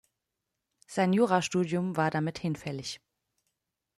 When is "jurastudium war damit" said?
1.13-2.39